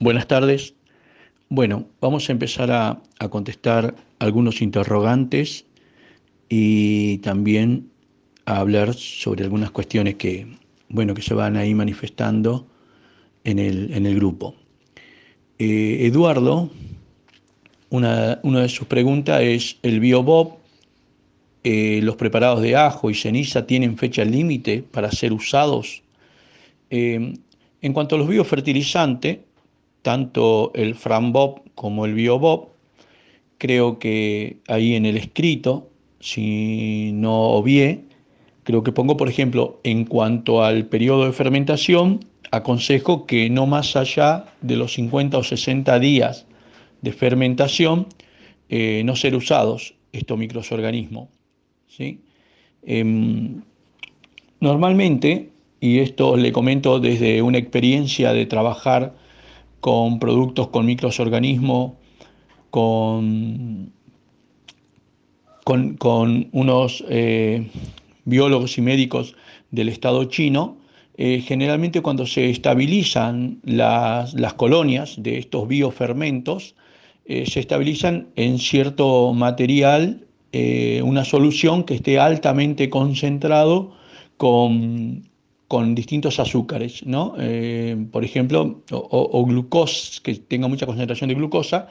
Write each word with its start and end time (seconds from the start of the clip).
Buenas 0.00 0.26
tardes. 0.26 0.74
Bueno, 1.48 1.86
vamos 2.00 2.28
a 2.28 2.32
empezar 2.32 2.70
a, 2.72 3.00
a, 3.20 3.28
contestar 3.28 3.94
algunos 4.18 4.60
interrogantes 4.60 5.66
y 6.48 7.18
también 7.18 7.90
a 8.44 8.58
hablar 8.58 8.94
sobre 8.94 9.44
algunas 9.44 9.70
cuestiones 9.70 10.16
que, 10.16 10.48
bueno, 10.88 11.14
que 11.14 11.22
se 11.22 11.32
van 11.32 11.56
ahí 11.56 11.74
manifestando 11.74 12.66
en 13.44 13.60
el, 13.60 13.92
en 13.94 14.06
el 14.06 14.16
grupo. 14.16 14.56
Eh, 15.60 15.98
Eduardo, 16.06 16.70
una, 17.90 18.40
una, 18.42 18.62
de 18.62 18.68
sus 18.68 18.88
preguntas 18.88 19.42
es, 19.42 19.78
¿el 19.82 20.00
BioBob, 20.00 20.56
eh, 21.62 22.00
los 22.02 22.16
preparados 22.16 22.62
de 22.62 22.74
ajo 22.74 23.10
y 23.10 23.14
ceniza 23.14 23.64
tienen 23.64 23.96
fecha 23.96 24.24
límite 24.24 24.82
para 24.82 25.12
ser 25.12 25.32
usados? 25.32 26.02
Eh, 26.90 27.34
en 27.80 27.92
cuanto 27.92 28.16
a 28.16 28.18
los 28.18 28.28
biofertilizantes, 28.28 29.38
tanto 30.04 30.70
el 30.74 30.94
Frambob 30.94 31.62
como 31.74 32.04
el 32.04 32.12
BioBob, 32.12 32.68
creo 33.56 33.98
que 33.98 34.58
ahí 34.68 34.94
en 34.94 35.06
el 35.06 35.16
escrito, 35.16 35.88
si 36.20 37.10
no 37.14 37.34
obvié, 37.34 38.04
creo 38.64 38.84
que 38.84 38.92
pongo, 38.92 39.16
por 39.16 39.30
ejemplo, 39.30 39.80
en 39.82 40.04
cuanto 40.04 40.62
al 40.62 40.84
periodo 40.84 41.24
de 41.24 41.32
fermentación, 41.32 42.20
aconsejo 42.50 43.24
que 43.24 43.48
no 43.48 43.66
más 43.66 43.96
allá 43.96 44.44
de 44.60 44.76
los 44.76 44.92
50 44.92 45.38
o 45.38 45.42
60 45.42 45.98
días 45.98 46.46
de 47.00 47.12
fermentación, 47.12 48.06
eh, 48.68 49.02
no 49.06 49.16
ser 49.16 49.34
usados 49.34 49.94
estos 50.12 50.36
microorganismos. 50.36 51.30
¿sí? 51.88 52.20
Eh, 52.82 53.02
normalmente, 54.60 55.48
y 55.80 56.00
esto 56.00 56.36
le 56.36 56.52
comento 56.52 57.00
desde 57.00 57.40
una 57.40 57.56
experiencia 57.56 58.34
de 58.34 58.44
trabajar 58.44 59.23
con 59.84 60.18
productos 60.18 60.68
con 60.68 60.86
microorganismos, 60.86 61.92
con, 62.70 63.92
con, 65.62 66.48
unos 66.52 67.04
eh, 67.10 67.68
biólogos 68.24 68.78
y 68.78 68.80
médicos 68.80 69.36
del 69.72 69.90
Estado 69.90 70.24
chino, 70.24 70.78
eh, 71.18 71.42
generalmente 71.42 72.00
cuando 72.00 72.24
se 72.24 72.48
estabilizan 72.48 73.60
las, 73.62 74.32
las, 74.32 74.54
colonias 74.54 75.16
de 75.18 75.36
estos 75.36 75.68
biofermentos, 75.68 76.76
eh, 77.26 77.44
se 77.44 77.60
estabilizan 77.60 78.28
en 78.36 78.58
cierto 78.58 79.34
material, 79.34 80.22
una 81.02 81.24
solución 81.24 81.82
que 81.82 81.96
esté 81.96 82.18
altamente 82.20 82.88
concentrado 82.88 83.92
con, 84.36 85.24
con 85.68 85.94
distintos 85.94 86.38
azúcares, 86.40 87.04
¿no? 87.06 87.34
Eh, 87.38 87.96
por 88.12 88.24
ejemplo, 88.24 88.82
o, 88.90 89.06
o, 89.10 89.44
glucosa, 89.44 90.20
que 90.22 90.34
tenga 90.34 90.68
mucha 90.68 90.86
concentración 90.86 91.28
de 91.28 91.34
glucosa, 91.34 91.88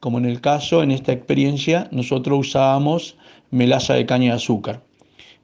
como 0.00 0.18
en 0.18 0.24
el 0.24 0.40
caso, 0.40 0.82
en 0.82 0.90
esta 0.90 1.12
experiencia, 1.12 1.88
nosotros 1.92 2.48
usábamos 2.48 3.16
melaza 3.52 3.94
de 3.94 4.04
caña 4.04 4.30
de 4.30 4.36
azúcar. 4.36 4.82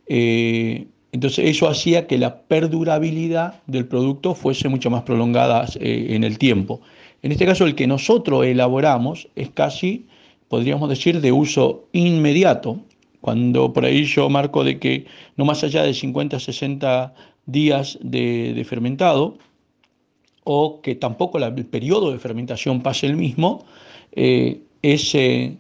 Eh, 0.09 0.89
entonces 1.13 1.49
eso 1.49 1.69
hacía 1.69 2.07
que 2.07 2.19
la 2.19 2.43
perdurabilidad 2.43 3.63
del 3.67 3.87
producto 3.87 4.35
fuese 4.35 4.69
mucho 4.69 4.91
más 4.91 5.03
prolongada 5.03 5.67
eh, 5.81 6.09
en 6.11 6.25
el 6.25 6.39
tiempo. 6.39 6.81
En 7.23 7.33
este 7.33 7.47
caso, 7.47 7.67
el 7.67 7.75
que 7.75 7.87
nosotros 7.87 8.45
elaboramos 8.45 9.29
es 9.37 9.51
casi, 9.51 10.07
podríamos 10.49 10.89
decir, 10.89 11.21
de 11.21 11.33
uso 11.33 11.89
inmediato. 11.93 12.81
Cuando 13.21 13.73
por 13.73 13.85
ahí 13.85 14.05
yo 14.05 14.29
marco 14.29 14.65
de 14.65 14.79
que 14.79 15.07
no 15.37 15.45
más 15.45 15.65
allá 15.65 15.83
de 15.83 15.95
50, 15.95 16.39
60 16.39 17.15
días 17.49 17.99
de, 18.03 18.65
fermentado, 18.69 19.39
o 20.45 20.81
que 20.81 20.95
tampoco 20.95 21.39
el 21.39 21.67
periodo 21.67 22.13
de 22.13 22.19
fermentación 22.19 22.83
pase 22.83 23.07
el 23.07 23.17
mismo, 23.17 23.65
eh, 24.13 24.61
es, 24.83 25.15
eh, 25.15 25.57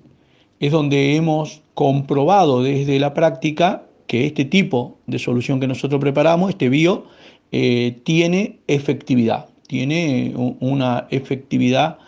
es 0.61 0.73
donde 0.73 1.17
hemos 1.17 1.63
comprobado 1.75 2.63
desde 2.63 2.99
la 3.01 3.15
práctica 3.15 3.85
que 4.07 4.27
este 4.27 4.45
tipo 4.45 4.99
de 5.07 5.19
solución 5.19 5.61
que 5.61 5.67
nosotros 5.67 6.01
preparamos, 6.01 6.51
este 6.51 6.69
bio, 6.69 7.07
eh, 7.53 7.99
tiene 8.05 8.59
efectividad, 8.67 9.47
tiene 9.67 10.35
una 10.61 11.07
efectividad 11.11 11.99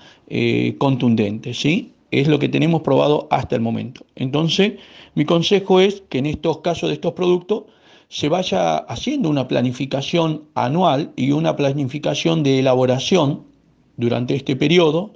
contundente, 0.78 1.54
¿sí? 1.54 1.90
Es 2.12 2.28
lo 2.28 2.38
que 2.38 2.48
tenemos 2.48 2.82
probado 2.82 3.26
hasta 3.32 3.56
el 3.56 3.62
momento. 3.62 4.06
Entonces, 4.14 4.74
mi 5.16 5.24
consejo 5.24 5.80
es 5.80 6.04
que 6.08 6.18
en 6.18 6.26
estos 6.26 6.58
casos 6.58 6.88
de 6.88 6.94
estos 6.94 7.14
productos 7.14 7.64
se 8.10 8.28
vaya 8.28 8.76
haciendo 8.76 9.30
una 9.30 9.46
planificación 9.46 10.42
anual 10.56 11.12
y 11.14 11.30
una 11.30 11.54
planificación 11.54 12.42
de 12.42 12.58
elaboración 12.58 13.44
durante 13.96 14.34
este 14.34 14.56
periodo 14.56 15.12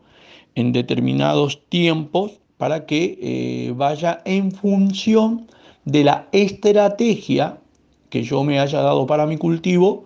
en 0.54 0.72
determinados 0.72 1.60
tiempos 1.68 2.38
para 2.56 2.86
que 2.86 3.18
eh, 3.20 3.72
vaya 3.76 4.22
en 4.24 4.52
función 4.52 5.48
de 5.84 6.04
la 6.04 6.28
estrategia 6.30 7.58
que 8.10 8.22
yo 8.22 8.44
me 8.44 8.60
haya 8.60 8.80
dado 8.80 9.06
para 9.08 9.26
mi 9.26 9.38
cultivo 9.38 10.04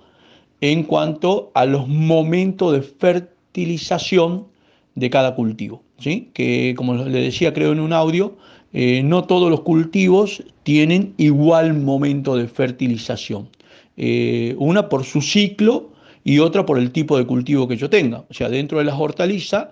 en 0.63 0.83
cuanto 0.83 1.51
a 1.53 1.67
los 1.67 1.87
momentos 1.89 2.73
de 2.73 2.81
fertilización 2.81 4.47
de 4.95 5.11
cada 5.11 5.35
cultivo. 5.35 5.83
¿sí? 5.99 6.31
Que 6.33 6.73
como 6.75 6.95
le 6.95 7.21
decía 7.21 7.53
creo 7.53 7.73
en 7.73 7.81
un 7.81 7.93
audio, 7.93 8.39
eh, 8.73 9.03
no 9.03 9.25
todos 9.25 9.51
los 9.51 9.61
cultivos 9.61 10.43
tienen 10.63 11.15
igual 11.17 11.75
momento 11.75 12.37
de 12.37 12.49
fertilización. 12.49 13.49
Eh, 13.97 14.55
una 14.59 14.89
por 14.89 15.05
su 15.05 15.23
ciclo 15.23 15.91
y 16.25 16.39
otra 16.39 16.67
por 16.67 16.79
el 16.79 16.93
tipo 16.93 17.17
de 17.17 17.27
cultivo 17.27 17.67
que 17.67 17.77
yo 17.77 17.89
tenga. 17.89 18.25
O 18.29 18.35
sea, 18.35 18.49
dentro 18.49 18.79
de 18.79 18.85
las 18.85 18.99
hortalizas 18.99 19.69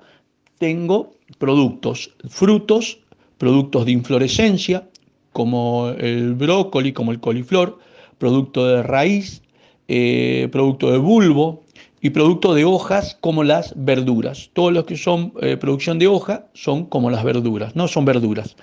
tengo 0.59 1.12
productos, 1.39 2.11
frutos, 2.29 2.99
productos 3.39 3.84
de 3.84 3.93
inflorescencia, 3.93 4.89
como 5.33 5.91
el 5.99 6.34
brócoli, 6.34 6.93
como 6.93 7.13
el 7.13 7.21
coliflor, 7.21 7.78
producto 8.17 8.67
de 8.67 8.83
raíz, 8.83 9.43
eh, 9.89 10.49
producto 10.51 10.91
de 10.91 10.99
bulbo 10.99 11.66
y 12.06 12.11
producto 12.11 12.55
de 12.55 12.65
hojas 12.65 13.19
como 13.21 13.43
las 13.43 13.75
verduras. 13.77 14.50
Todos 14.53 14.72
los 14.72 14.84
que 14.84 14.97
son 14.97 15.33
eh, 15.43 15.56
producción 15.56 15.99
de 15.99 16.06
hoja 16.06 16.47
son 16.55 16.87
como 16.87 17.11
las 17.11 17.25
verduras, 17.25 17.75
no 17.75 17.89
son 17.89 18.05
verduras. 18.05 18.55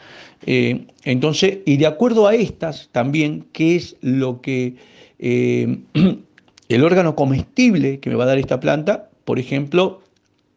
Eh, 0.45 0.87
entonces, 1.03 1.57
y 1.65 1.75
de 1.75 1.85
acuerdo 1.85 2.25
a 2.25 2.35
estas 2.35 2.87
también, 2.93 3.45
¿qué 3.51 3.75
es 3.75 3.97
lo 3.99 4.39
que 4.39 4.77
eh, 5.19 5.77
el 6.69 6.83
órgano 6.85 7.17
comestible 7.17 7.99
que 7.99 8.09
me 8.09 8.15
va 8.15 8.23
a 8.23 8.27
dar 8.27 8.37
esta 8.37 8.61
planta? 8.61 9.09
Por 9.25 9.39
ejemplo, 9.39 10.01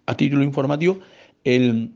a 0.06 0.16
título 0.16 0.44
informativo, 0.44 1.00
el, 1.42 1.91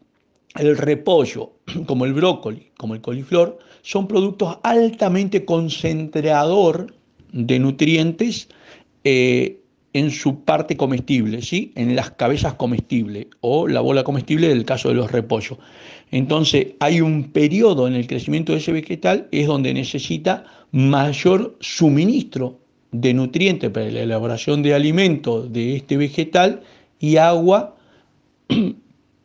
el 0.56 0.76
repollo, 0.76 1.52
como 1.86 2.04
el 2.04 2.14
brócoli, 2.14 2.66
como 2.76 2.96
el 2.96 3.00
coliflor, 3.00 3.60
son 3.82 4.08
productos 4.08 4.58
altamente 4.64 5.44
concentrador 5.44 6.92
de 7.30 7.60
nutrientes 7.60 8.48
en 9.92 10.10
su 10.10 10.44
parte 10.44 10.76
comestible, 10.76 11.42
¿sí? 11.42 11.72
en 11.74 11.96
las 11.96 12.12
cabezas 12.12 12.54
comestibles 12.54 13.26
o 13.40 13.66
la 13.66 13.80
bola 13.80 14.04
comestible 14.04 14.48
del 14.48 14.64
caso 14.64 14.88
de 14.88 14.94
los 14.94 15.10
repollos. 15.10 15.58
Entonces 16.10 16.68
hay 16.80 17.00
un 17.00 17.30
periodo 17.30 17.88
en 17.88 17.94
el 17.94 18.06
crecimiento 18.06 18.52
de 18.52 18.58
ese 18.58 18.72
vegetal 18.72 19.28
es 19.32 19.46
donde 19.46 19.74
necesita 19.74 20.44
mayor 20.72 21.56
suministro 21.60 22.58
de 22.92 23.14
nutrientes 23.14 23.70
para 23.70 23.90
la 23.90 24.00
elaboración 24.00 24.62
de 24.62 24.74
alimentos 24.74 25.52
de 25.52 25.76
este 25.76 25.96
vegetal 25.96 26.62
y 26.98 27.16
agua 27.16 27.76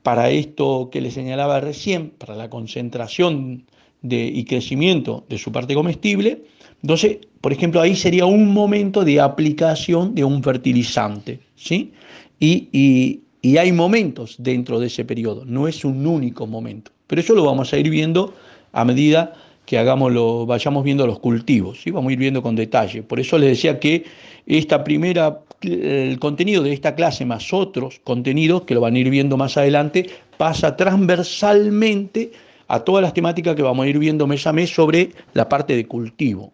para 0.03 0.29
esto 0.29 0.89
que 0.91 1.01
le 1.01 1.11
señalaba 1.11 1.59
recién, 1.59 2.11
para 2.11 2.35
la 2.35 2.49
concentración 2.49 3.65
de, 4.01 4.25
y 4.25 4.43
crecimiento 4.45 5.25
de 5.29 5.37
su 5.37 5.51
parte 5.51 5.73
comestible. 5.73 6.43
Entonces, 6.81 7.17
por 7.41 7.51
ejemplo, 7.51 7.81
ahí 7.81 7.95
sería 7.95 8.25
un 8.25 8.53
momento 8.53 9.03
de 9.03 9.19
aplicación 9.19 10.15
de 10.15 10.23
un 10.23 10.43
fertilizante, 10.43 11.39
¿sí? 11.55 11.91
Y, 12.39 12.69
y, 12.71 13.21
y 13.41 13.57
hay 13.57 13.71
momentos 13.71 14.35
dentro 14.39 14.79
de 14.79 14.87
ese 14.87 15.05
periodo, 15.05 15.45
no 15.45 15.67
es 15.67 15.85
un 15.85 16.05
único 16.05 16.47
momento. 16.47 16.91
Pero 17.07 17.21
eso 17.21 17.35
lo 17.35 17.45
vamos 17.45 17.73
a 17.73 17.77
ir 17.77 17.89
viendo 17.89 18.33
a 18.73 18.83
medida 18.83 19.33
que 19.65 19.77
hagamos 19.77 20.11
lo, 20.11 20.45
vayamos 20.45 20.83
viendo 20.83 21.07
los 21.07 21.19
cultivos, 21.19 21.81
¿sí? 21.81 21.91
vamos 21.91 22.09
a 22.09 22.13
ir 22.13 22.19
viendo 22.19 22.41
con 22.41 22.55
detalle. 22.55 23.03
Por 23.03 23.19
eso 23.19 23.37
les 23.37 23.49
decía 23.49 23.79
que 23.79 24.05
esta 24.45 24.83
primera, 24.83 25.39
el 25.61 26.19
contenido 26.19 26.61
de 26.61 26.73
esta 26.73 26.95
clase 26.95 27.25
más 27.25 27.51
otros 27.51 27.99
contenidos 28.03 28.63
que 28.63 28.75
lo 28.75 28.81
van 28.81 28.95
a 28.95 28.99
ir 28.99 29.09
viendo 29.09 29.37
más 29.37 29.57
adelante, 29.57 30.07
pasa 30.37 30.75
transversalmente 30.75 32.31
a 32.67 32.79
todas 32.79 33.01
las 33.01 33.13
temáticas 33.13 33.55
que 33.55 33.61
vamos 33.61 33.85
a 33.85 33.89
ir 33.89 33.99
viendo 33.99 34.27
mes 34.27 34.45
a 34.47 34.53
mes 34.53 34.69
sobre 34.69 35.11
la 35.33 35.47
parte 35.47 35.75
de 35.75 35.85
cultivo. 35.87 36.53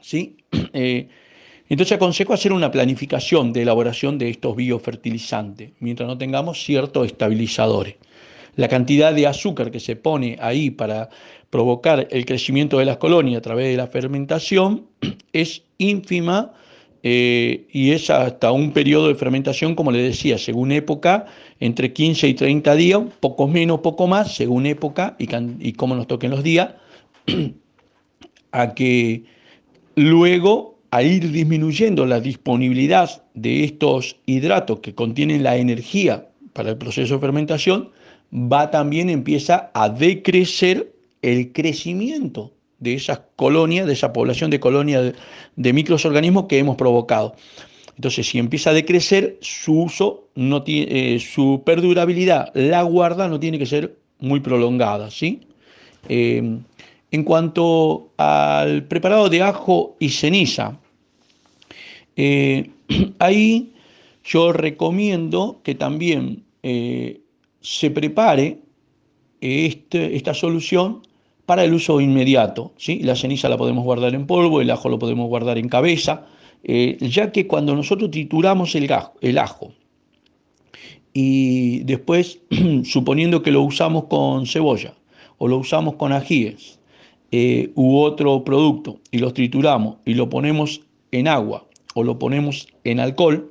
¿sí? 0.00 0.36
Eh, 0.72 1.08
entonces 1.68 1.96
aconsejo 1.96 2.32
hacer 2.32 2.52
una 2.52 2.70
planificación 2.70 3.52
de 3.52 3.62
elaboración 3.62 4.18
de 4.18 4.30
estos 4.30 4.54
biofertilizantes, 4.54 5.72
mientras 5.80 6.06
no 6.06 6.16
tengamos 6.16 6.62
ciertos 6.62 7.06
estabilizadores. 7.06 7.96
La 8.54 8.68
cantidad 8.68 9.12
de 9.12 9.26
azúcar 9.26 9.70
que 9.70 9.80
se 9.80 9.96
pone 9.96 10.38
ahí 10.40 10.70
para 10.70 11.10
provocar 11.50 12.06
el 12.10 12.24
crecimiento 12.24 12.78
de 12.78 12.84
las 12.84 12.98
colonias 12.98 13.38
a 13.38 13.42
través 13.42 13.66
de 13.68 13.76
la 13.76 13.88
fermentación 13.88 14.86
es 15.32 15.62
ínfima 15.78 16.52
eh, 17.02 17.66
y 17.72 17.92
es 17.92 18.10
hasta 18.10 18.52
un 18.52 18.72
periodo 18.72 19.08
de 19.08 19.14
fermentación, 19.14 19.74
como 19.74 19.90
le 19.90 20.02
decía, 20.02 20.38
según 20.38 20.72
época, 20.72 21.26
entre 21.60 21.92
15 21.92 22.28
y 22.28 22.34
30 22.34 22.74
días, 22.74 23.00
poco 23.20 23.46
menos, 23.48 23.80
poco 23.80 24.06
más, 24.06 24.34
según 24.34 24.66
época 24.66 25.16
y, 25.18 25.28
y 25.60 25.72
cómo 25.72 25.94
nos 25.94 26.06
toquen 26.06 26.30
los 26.30 26.42
días, 26.42 26.74
a 28.52 28.74
que 28.74 29.24
luego 29.94 30.78
a 30.90 31.02
ir 31.02 31.30
disminuyendo 31.30 32.06
la 32.06 32.20
disponibilidad 32.20 33.24
de 33.34 33.64
estos 33.64 34.16
hidratos 34.26 34.80
que 34.80 34.94
contienen 34.94 35.42
la 35.42 35.56
energía 35.56 36.28
para 36.52 36.70
el 36.70 36.78
proceso 36.78 37.14
de 37.14 37.20
fermentación, 37.20 37.90
va 38.32 38.70
también, 38.70 39.10
empieza 39.10 39.70
a 39.74 39.88
decrecer 39.88 40.92
el 41.22 41.52
crecimiento 41.52 42.55
de 42.78 42.94
esas 42.94 43.20
colonias, 43.36 43.86
de 43.86 43.92
esa 43.92 44.12
población 44.12 44.50
de 44.50 44.60
colonias 44.60 45.14
de, 45.56 45.72
microorganismos 45.72 46.46
que 46.46 46.58
hemos 46.58 46.76
provocado. 46.76 47.34
Entonces, 47.96 48.26
si 48.26 48.38
empieza 48.38 48.70
a 48.70 48.74
decrecer, 48.74 49.38
su 49.40 49.82
uso, 49.82 50.28
no 50.34 50.62
tiene, 50.62 51.14
eh, 51.14 51.20
su 51.20 51.62
perdurabilidad, 51.64 52.52
la 52.54 52.82
guarda 52.82 53.28
no 53.28 53.40
tiene 53.40 53.58
que 53.58 53.66
ser 53.66 53.96
muy 54.18 54.40
prolongada. 54.40 55.10
¿sí? 55.10 55.40
Eh, 56.08 56.58
en 57.10 57.24
cuanto 57.24 58.10
al 58.18 58.84
preparado 58.84 59.30
de 59.30 59.42
ajo 59.42 59.96
y 59.98 60.10
ceniza, 60.10 60.78
eh, 62.16 62.70
ahí 63.18 63.72
yo 64.24 64.52
recomiendo 64.52 65.60
que 65.62 65.74
también 65.74 66.42
se 67.60 67.90
prepare 67.92 68.58
este, 69.40 70.16
esta 70.16 70.34
solución 70.34 71.02
para 71.46 71.64
el 71.64 71.72
uso 71.72 72.00
inmediato. 72.00 72.72
¿sí? 72.76 73.00
La 73.00 73.16
ceniza 73.16 73.48
la 73.48 73.56
podemos 73.56 73.84
guardar 73.84 74.14
en 74.14 74.26
polvo, 74.26 74.60
el 74.60 74.70
ajo 74.70 74.88
lo 74.88 74.98
podemos 74.98 75.28
guardar 75.28 75.58
en 75.58 75.68
cabeza, 75.68 76.26
eh, 76.64 76.98
ya 77.00 77.32
que 77.32 77.46
cuando 77.46 77.74
nosotros 77.74 78.10
trituramos 78.10 78.74
el, 78.74 78.92
el 79.20 79.38
ajo 79.38 79.72
y 81.18 81.78
después, 81.84 82.40
suponiendo 82.84 83.42
que 83.42 83.50
lo 83.50 83.62
usamos 83.62 84.04
con 84.04 84.46
cebolla 84.46 84.92
o 85.38 85.48
lo 85.48 85.56
usamos 85.56 85.94
con 85.94 86.12
ajíes 86.12 86.78
eh, 87.30 87.70
u 87.74 87.96
otro 87.96 88.44
producto 88.44 89.00
y 89.10 89.18
los 89.18 89.32
trituramos 89.32 89.96
y 90.04 90.12
lo 90.12 90.28
ponemos 90.28 90.82
en 91.12 91.26
agua 91.28 91.64
o 91.94 92.02
lo 92.02 92.18
ponemos 92.18 92.68
en 92.84 93.00
alcohol, 93.00 93.50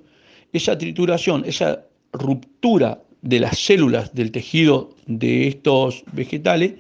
esa 0.54 0.78
trituración, 0.78 1.44
esa 1.48 1.86
ruptura 2.14 3.02
de 3.24 3.40
las 3.40 3.58
células 3.58 4.14
del 4.14 4.32
tejido 4.32 4.92
de 5.08 5.48
estos 5.48 6.04
vegetales, 6.12 6.76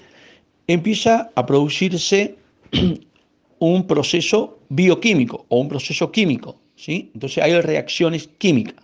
empieza 0.67 1.31
a 1.35 1.45
producirse 1.45 2.35
un 3.59 3.87
proceso 3.87 4.59
bioquímico 4.69 5.45
o 5.49 5.59
un 5.59 5.69
proceso 5.69 6.11
químico. 6.11 6.57
¿sí? 6.75 7.11
Entonces 7.13 7.43
hay 7.43 7.59
reacciones 7.61 8.29
químicas. 8.37 8.83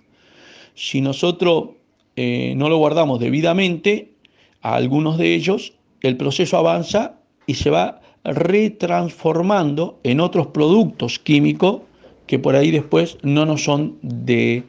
Si 0.75 1.01
nosotros 1.01 1.71
eh, 2.15 2.53
no 2.55 2.69
lo 2.69 2.77
guardamos 2.77 3.19
debidamente, 3.19 4.11
a 4.61 4.75
algunos 4.75 5.17
de 5.17 5.33
ellos 5.33 5.73
el 6.01 6.17
proceso 6.17 6.57
avanza 6.57 7.15
y 7.45 7.55
se 7.55 7.69
va 7.69 8.01
retransformando 8.23 9.99
en 10.03 10.19
otros 10.19 10.47
productos 10.47 11.19
químicos 11.19 11.81
que 12.27 12.39
por 12.39 12.55
ahí 12.55 12.71
después 12.71 13.17
no 13.23 13.45
nos 13.45 13.63
son 13.63 13.97
de, 14.01 14.63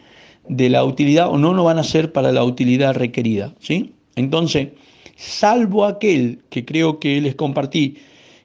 de 0.49 0.70
la 0.70 0.85
utilidad 0.85 1.29
o 1.29 1.38
no 1.38 1.53
nos 1.53 1.65
van 1.65 1.79
a 1.79 1.85
ser 1.85 2.12
para 2.12 2.32
la 2.32 2.44
utilidad 2.44 2.94
requerida. 2.94 3.55
¿sí? 3.61 3.93
Entonces, 4.17 4.69
salvo 5.17 5.85
aquel 5.85 6.41
que 6.50 6.64
creo 6.64 6.99
que 6.99 7.20
les 7.20 7.35
compartí, 7.35 7.97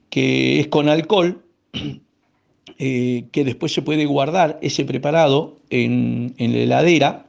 que 0.10 0.60
es 0.60 0.68
con 0.68 0.90
alcohol, 0.90 1.44
eh, 2.80 3.26
que 3.32 3.44
después 3.44 3.74
se 3.74 3.82
puede 3.82 4.06
guardar 4.06 4.60
ese 4.62 4.86
preparado 4.86 5.58
en, 5.70 6.34
la 6.38 6.58
heladera, 6.58 7.26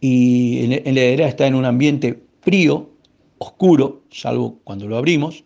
y 0.00 0.64
en, 0.64 0.70
la 0.70 0.76
heladera 0.76 1.28
está 1.28 1.46
en 1.46 1.54
un 1.54 1.64
ambiente 1.64 2.20
frío, 2.40 2.90
oscuro, 3.38 4.02
salvo 4.10 4.58
cuando 4.64 4.88
lo 4.88 4.96
abrimos, 4.96 5.44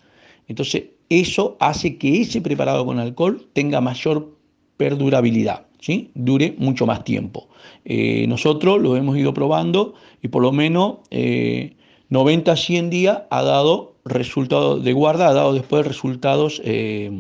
entonces 0.48 0.84
eso 1.08 1.56
hace 1.60 1.98
que 1.98 2.22
ese 2.22 2.40
preparado 2.40 2.86
con 2.86 2.98
alcohol 2.98 3.46
tenga 3.52 3.80
mayor 3.80 4.34
perdurabilidad, 4.76 5.66
¿sí? 5.78 6.10
dure 6.14 6.54
mucho 6.58 6.86
más 6.86 7.04
tiempo. 7.04 7.48
Eh, 7.84 8.26
nosotros 8.28 8.80
lo 8.80 8.96
hemos 8.96 9.16
ido 9.16 9.34
probando 9.34 9.94
y 10.22 10.28
por 10.28 10.42
lo 10.42 10.52
menos 10.52 10.98
eh, 11.10 11.74
90 12.12 12.52
a 12.52 12.56
100 12.56 12.90
días 12.90 13.22
ha 13.30 13.42
dado 13.42 13.94
resultados 14.04 14.84
de 14.84 14.92
guarda, 14.92 15.28
ha 15.28 15.32
dado 15.32 15.54
después 15.54 15.86
resultados 15.86 16.60
eh, 16.62 17.10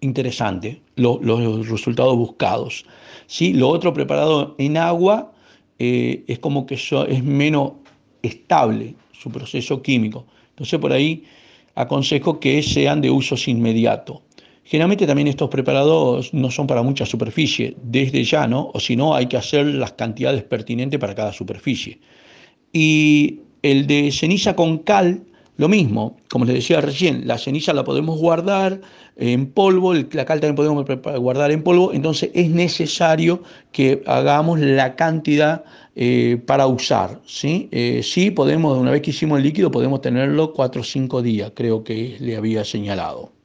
interesantes, 0.00 0.78
los 0.96 1.68
resultados 1.68 2.16
buscados. 2.16 2.84
¿sí? 3.28 3.52
Lo 3.52 3.68
otro 3.68 3.94
preparado 3.94 4.56
en 4.58 4.76
agua 4.76 5.32
eh, 5.78 6.24
es 6.26 6.40
como 6.40 6.66
que 6.66 6.74
es 6.74 7.22
menos 7.22 7.74
estable 8.22 8.96
su 9.12 9.30
proceso 9.30 9.80
químico. 9.82 10.26
Entonces 10.50 10.80
por 10.80 10.92
ahí 10.92 11.22
aconsejo 11.76 12.40
que 12.40 12.64
sean 12.64 13.00
de 13.00 13.12
uso 13.12 13.36
inmediato. 13.48 14.22
Generalmente 14.64 15.06
también 15.06 15.28
estos 15.28 15.48
preparados 15.48 16.34
no 16.34 16.50
son 16.50 16.66
para 16.66 16.82
mucha 16.82 17.06
superficie, 17.06 17.76
desde 17.84 18.24
ya, 18.24 18.48
¿no? 18.48 18.68
O 18.74 18.80
si 18.80 18.96
no, 18.96 19.14
hay 19.14 19.26
que 19.26 19.36
hacer 19.36 19.64
las 19.64 19.92
cantidades 19.92 20.42
pertinentes 20.42 20.98
para 20.98 21.14
cada 21.14 21.32
superficie. 21.32 22.00
Y 22.72 23.42
el 23.62 23.86
de 23.86 24.10
ceniza 24.12 24.54
con 24.56 24.78
cal, 24.78 25.22
lo 25.56 25.68
mismo, 25.68 26.16
como 26.28 26.44
les 26.44 26.56
decía 26.56 26.80
recién, 26.80 27.26
la 27.26 27.38
ceniza 27.38 27.72
la 27.72 27.82
podemos 27.82 28.18
guardar 28.18 28.80
en 29.16 29.46
polvo, 29.46 29.94
la 29.94 30.24
cal 30.26 30.40
también 30.40 30.54
podemos 30.54 30.84
guardar 31.18 31.50
en 31.50 31.62
polvo, 31.62 31.94
entonces 31.94 32.30
es 32.34 32.50
necesario 32.50 33.42
que 33.72 34.02
hagamos 34.06 34.60
la 34.60 34.96
cantidad 34.96 35.64
eh, 35.94 36.38
para 36.44 36.66
usar. 36.66 37.20
¿sí? 37.24 37.68
Eh, 37.72 38.02
sí, 38.02 38.30
podemos, 38.30 38.76
una 38.76 38.90
vez 38.90 39.00
que 39.00 39.10
hicimos 39.10 39.38
el 39.38 39.44
líquido, 39.44 39.70
podemos 39.70 40.02
tenerlo 40.02 40.52
4 40.52 40.82
o 40.82 40.84
5 40.84 41.22
días, 41.22 41.52
creo 41.54 41.82
que 41.82 42.16
le 42.20 42.36
había 42.36 42.64
señalado. 42.64 43.35